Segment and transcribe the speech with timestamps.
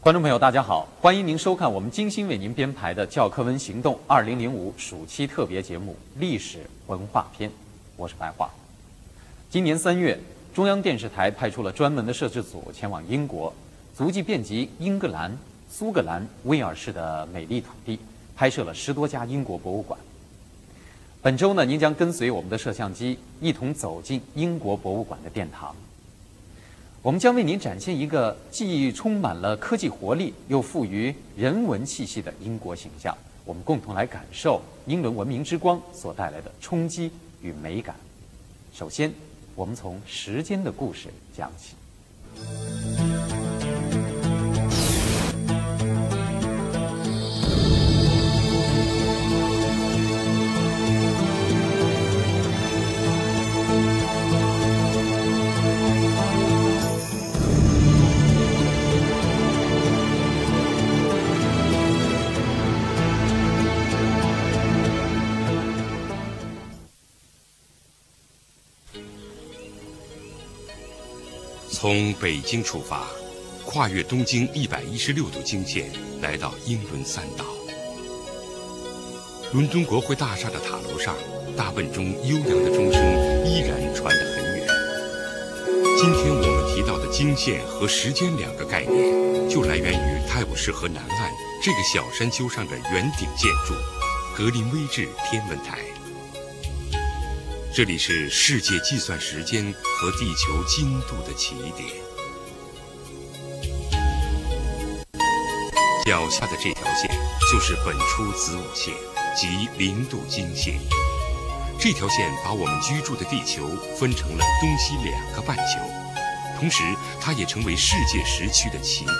[0.00, 7.50] 观众朋友，大家好，欢迎您收看我们精心为您编排的《教科文行动》二零零五暑期特别节目《历史文化篇》，
[7.96, 8.48] 我是白桦。
[9.50, 10.16] 今年三月，
[10.54, 13.52] 中央电视台派出了专门的摄制组前往英国，
[13.92, 15.36] 足迹遍及英格兰、
[15.68, 17.98] 苏格兰、威尔士的美丽土地，
[18.36, 19.98] 拍摄了十多家英国博物馆。
[21.20, 25.74] 本周呢，您将跟随我们的摄像机一同走进英国博物馆的殿堂。
[27.00, 33.16] 我们将为您展现一个既充满了科技活力，又富于人文气息的英国形象。
[33.44, 37.94] 我们共同来感受英伦文明之光所带来的冲击与美感。
[38.74, 39.12] 首先，
[39.54, 41.76] 我们从时间的故事讲起。
[71.80, 73.06] 从北京出发，
[73.64, 75.88] 跨越东经一百一十六度经线，
[76.20, 77.44] 来到英伦三岛。
[79.52, 81.14] 伦敦国会大厦的塔楼上，
[81.56, 83.00] 大笨钟悠扬的钟声
[83.46, 84.66] 依然传得很远。
[85.96, 93.74] 今天我们提到的经线和时间两个概念，就来源于泰晤士河南岸这个小山丘上的圆顶建筑——
[94.36, 95.78] 格林威治天文台。
[97.78, 101.88] 这里是世界计算时间和地球经度的起点。
[106.04, 107.08] 脚下的这条线
[107.52, 108.92] 就是本初子午线，
[109.36, 110.74] 即零度经线。
[111.78, 115.78] 这条线把我们居住的地球分成了东西两个半球，
[116.58, 116.82] 同时
[117.20, 119.14] 它也成为世界时区的起点。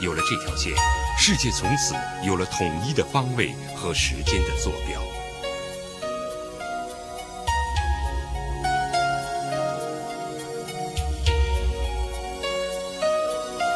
[0.00, 0.72] 有了这条线，
[1.16, 1.94] 世界从此
[2.26, 5.00] 有了统一的方位和时间的坐标。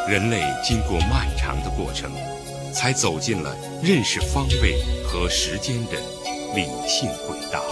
[0.07, 2.11] 人类经过漫长的过程，
[2.73, 5.91] 才走进了认识方位和时间的
[6.55, 7.63] 理性轨道。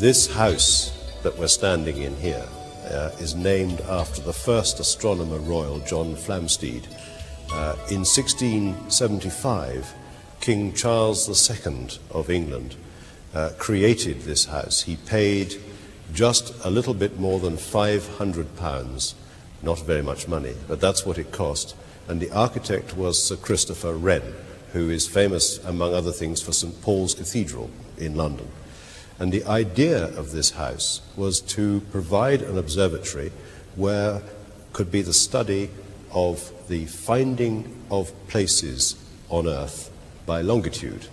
[0.00, 0.90] This house
[1.22, 2.46] that we're standing in here
[2.90, 6.82] uh, is named after the first astronomer royal, John Flamsteed.
[7.52, 9.94] Uh, in 1675,
[10.40, 12.74] King Charles II of England
[13.34, 14.82] uh, created this house.
[14.82, 15.60] He paid
[16.13, 19.15] just a little bit more than 500 pounds,
[19.61, 21.75] not very much money, but that's what it cost.
[22.07, 24.33] And the architect was Sir Christopher Wren,
[24.73, 28.47] who is famous, among other things, for St Paul's Cathedral in London.
[29.19, 33.31] And the idea of this house was to provide an observatory
[33.75, 34.21] where
[34.73, 35.69] could be the study
[36.11, 38.95] of the finding of places
[39.29, 39.91] on Earth
[40.25, 41.07] by longitude.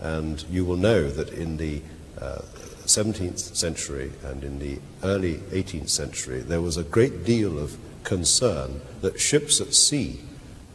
[0.00, 1.82] And you will know that in the
[2.18, 2.40] uh,
[2.89, 8.81] 17th century and in the early 18th century, there was a great deal of concern
[9.01, 10.19] that ships at sea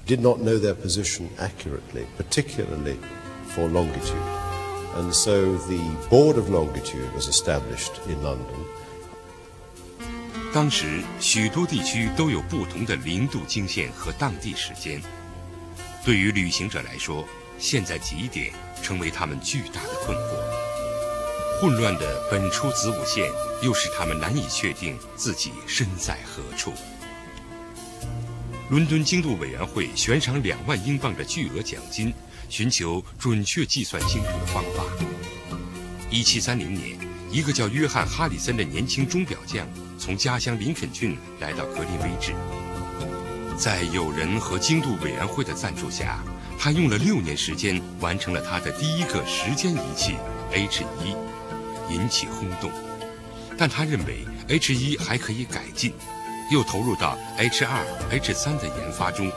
[0.07, 2.99] did not know their position accurately, particularly
[3.55, 4.17] for longitude.
[4.97, 5.81] And so the
[6.11, 8.65] Board of Longitude was established in London.
[10.53, 15.01] 当时许多地区都有不同的零度经线和当地时间，
[16.05, 17.25] 对于旅行者来说，
[17.57, 20.44] 现在几点成为他们巨大的困惑。
[21.60, 23.32] 混乱的本初子午线
[23.62, 26.74] 又使他们难以确定自己身在何处。
[28.70, 32.14] 伦敦经度委员会悬赏两万英镑的巨额奖金，
[32.50, 34.84] 寻求准确计算经度的方法。
[36.10, 36.98] 一七三零年，
[37.32, 39.68] 一个叫约翰·哈里森的年轻钟表匠
[39.98, 42.34] 从家乡林肯郡来到格林威治，
[43.58, 46.24] 在友人和经度委员会的赞助下，
[46.60, 50.16] 他用了六年时间完成了他的第一个时间仪器
[50.52, 52.72] H 一，引起轰动。
[53.58, 55.94] 但他认为 H 一还可以改进，
[56.52, 59.32] 又投入到 H 二、H 三的研发中。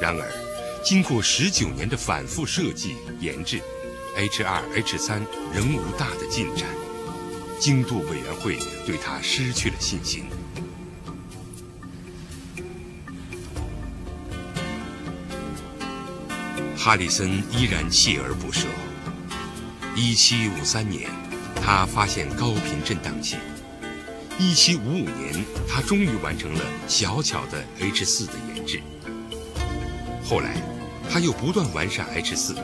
[0.00, 0.32] 然而，
[0.82, 3.60] 经过十九年的反复设计研制
[4.16, 6.66] ，H 二、H 三仍无大的进展。
[7.60, 10.24] 经度委员会对他失去了信心。
[16.76, 18.66] 哈里森依然锲而不舍。
[19.94, 21.10] 一七五三年，
[21.62, 23.36] 他发现高频振荡器。
[24.38, 28.80] 一七五五年，他终于完成了小巧的 H 四的研制。
[30.24, 30.56] 后来，
[31.10, 32.56] 他又不断完善 H 四，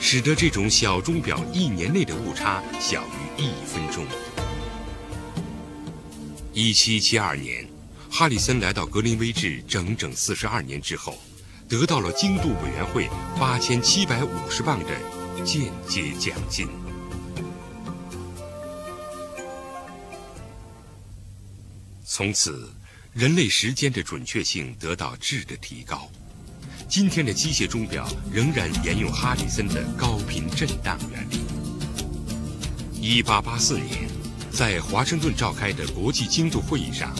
[0.00, 4.04] 使得这种小钟表一年内的误差小于一分钟。
[6.52, 7.68] 一七七二年，
[8.10, 11.18] 哈里森来到格林威治整整四十二年之后，
[11.68, 14.90] 得到了经度委员会八千七百五十磅的
[15.44, 16.66] 间接奖金。
[22.04, 22.72] 从此，
[23.12, 26.10] 人类时间的准确性得到质的提高。
[26.88, 31.40] 今天的机械钟表仍然沿用哈里森的高频震荡原理。
[33.00, 34.08] 一八八四年，
[34.50, 37.14] 在华盛顿召开的国际精度会议上，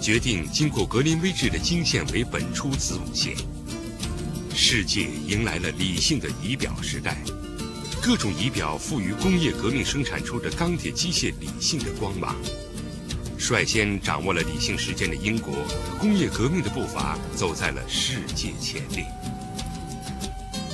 [0.00, 3.36] 决定经过格林威治的经线为本初子午线。
[4.54, 7.18] 世界迎来了理性的仪表时代，
[8.06, 12.36] 各种仪表赋予工业革命生产出的钢铁机械理性的光芒。
[13.36, 15.52] 率先掌握了理性时间的英国，
[15.98, 19.04] 工业革命的步伐走在了世界前列。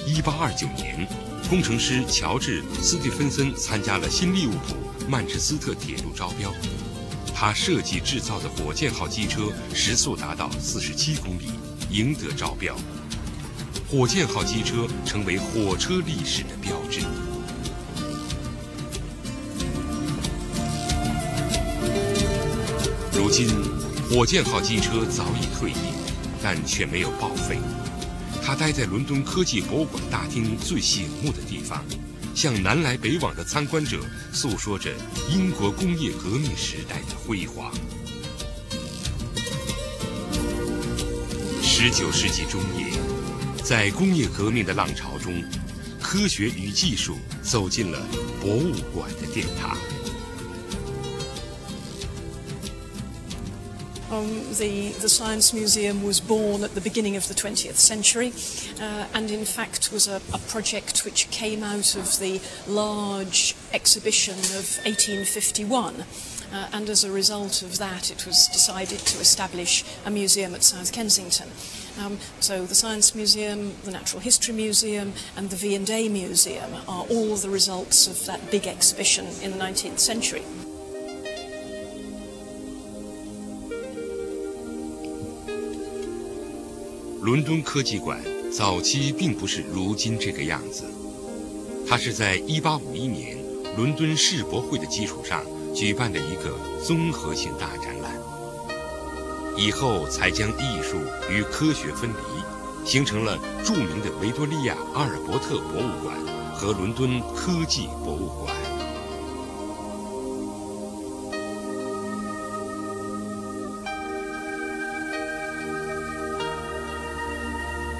[0.06, 1.08] 一八二九年，
[1.48, 4.76] 工程师乔治·斯蒂芬森参加了新利物浦
[5.08, 6.52] 曼彻斯特铁路招标，
[7.34, 11.46] 他设计制造的火箭号机车时速达到四十七公里，
[11.88, 12.76] 赢得招标。
[13.92, 17.02] 火箭号机车成为火车历史的标志。
[23.12, 23.50] 如今，
[24.08, 25.92] 火箭号机车早已退役，
[26.42, 27.58] 但却没有报废。
[28.42, 31.84] 它待在伦敦科技博物馆大厅最醒目的地方，
[32.34, 34.00] 向南来北往的参观者
[34.32, 34.90] 诉说着
[35.28, 37.70] 英国工业革命时代的辉煌。
[41.62, 42.86] 十九世纪中叶，
[43.63, 45.43] 在工业革命的浪潮中，
[46.01, 47.99] 科学与技术走进了
[48.41, 49.77] 博物馆的殿堂。
[54.09, 58.31] Um, the, the Science Museum was born at the beginning of the 20th century
[58.81, 62.39] uh, and in fact was a, a, project which came out of the
[62.69, 66.05] large exhibition of 1851.
[66.53, 70.63] Uh, and as a result of that, it was decided to establish a museum at
[70.63, 71.49] South Kensington.
[71.98, 77.36] Um, so the Science Museum, the Natural History Museum, and the V&A Museum are all
[77.36, 80.42] the results of that big exhibition in the 19th century.
[87.20, 90.82] 伦敦科技馆早期并不是如今这个样子，
[91.86, 93.38] 它是在1851年
[93.76, 98.01] 伦敦世博会的基础上举办的一个综合性大展览，
[99.56, 101.00] 以后才将艺术
[101.30, 106.16] 与科学分离，形成了著名的维多利亚阿尔伯特博物馆
[106.54, 108.54] 和伦敦科技博物馆。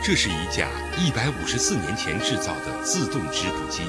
[0.04, 0.68] 这是一架
[0.99, 3.82] 一百五十四年前制造的自动织布机，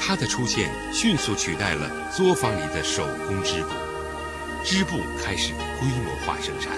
[0.00, 3.68] 它的出现迅速取代了作坊里的手工织布，
[4.64, 6.72] 织布开始规模化生产。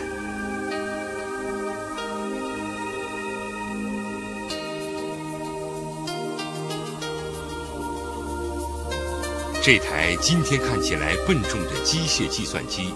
[9.63, 12.95] 这台今天看起来笨重的机械计算机，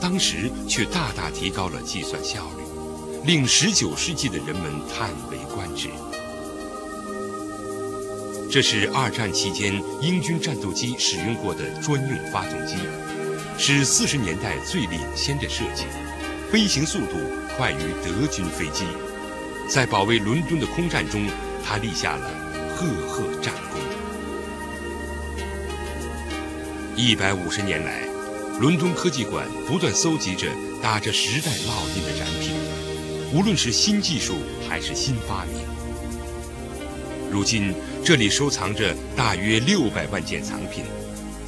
[0.00, 2.64] 当时却大大提高了计算效率。
[3.22, 5.90] 令19世纪的人们叹为观止。
[8.50, 12.76] 这是二战期间英军战斗机使用过的专用发动机，
[13.62, 15.84] 是40年代最领先的设计，
[16.50, 17.18] 飞行速度
[17.58, 18.84] 快于德军飞机。
[19.68, 21.28] 在保卫伦敦的空战中，
[21.62, 22.30] 他立下了
[22.74, 23.78] 赫赫战功。
[26.96, 28.00] 一百五十年来，
[28.58, 30.48] 伦敦科技馆不断搜集着
[30.82, 32.54] 打着时代烙印的展品。
[33.30, 34.36] 无论是新技术
[34.70, 35.66] 还是新发明，
[37.30, 40.82] 如今这里收藏着大约六百万件藏品，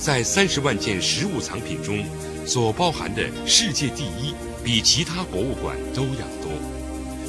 [0.02, 2.04] 在三十万件实物藏品中，
[2.44, 6.50] 所包含的世界第一比其他博物馆都要多，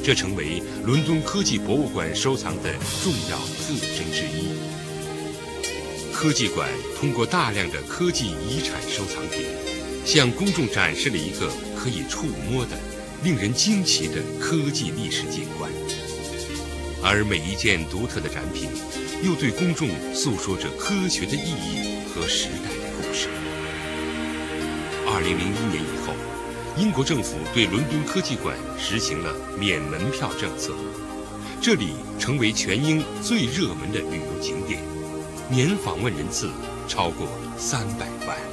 [0.03, 4.57] 这成为伦敦科技博物馆收藏的重要特征之一。
[6.11, 6.67] 科技馆
[6.99, 9.45] 通过大量的科技遗产收藏品，
[10.03, 12.71] 向公众展示了一个可以触摸的。
[13.23, 15.71] 令人惊奇的科技历史景观，
[17.03, 18.67] 而每一件独特的展品，
[19.23, 23.27] 又对公众诉说着科学的意义和时代的故事。
[25.07, 26.13] 二零零一年以后，
[26.77, 30.75] 英国政府对伦敦科技馆实行了免门票政策，
[31.59, 34.79] 这里成为全英最热门的旅游景点，
[35.49, 36.51] 年访问人次
[36.87, 37.27] 超过
[37.57, 38.52] 三百万。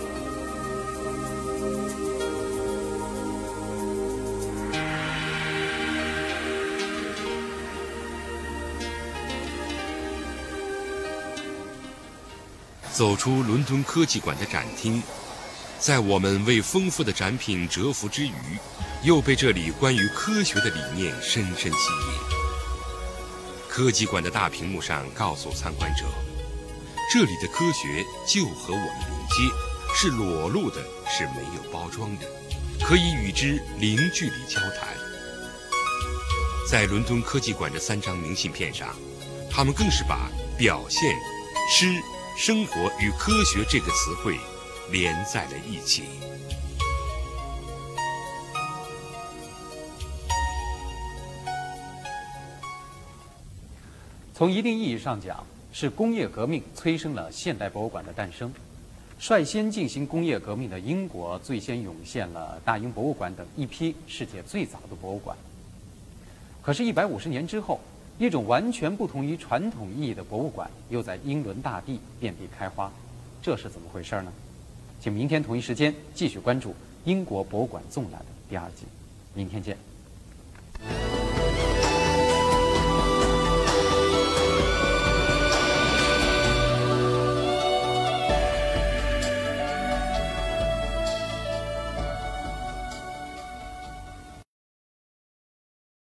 [13.01, 15.03] 走出伦敦科技馆的展厅，
[15.79, 18.59] 在我们为丰富的展品折服之余，
[19.03, 22.21] 又被这里关于科学的理念深深吸引。
[23.71, 26.05] 科技馆的大屏幕上告诉参观者，
[27.11, 29.51] 这里的科学就和我们连接，
[29.95, 32.27] 是裸露的，是没有包装的，
[32.85, 34.95] 可以与之零距离交谈。
[36.71, 38.95] 在伦敦科技馆的三张明信片上，
[39.51, 40.29] 他们更是把
[40.59, 41.17] 表现、
[41.73, 41.99] 诗、
[42.37, 44.39] 生活与科学这个词汇
[44.91, 46.05] 连在了一起。
[54.33, 58.53] 从一定意义上讲，是工业革命催生了现代博物馆的诞生。
[59.19, 65.37] 率先进行工业革命的英国，最先涌现了大英博物馆等一批世界最早的博物馆。
[66.63, 67.79] 可是，一百五十年之后，
[68.21, 72.93] 一种完全不同于传统意义的博物馆又在英伦大地遍地开花，
[73.41, 74.31] 这是怎么回事呢？
[75.01, 76.69] 请明天同一时间继续关注
[77.07, 78.85] 《英国博物馆纵览》的第二集。
[79.33, 79.90] 明天见。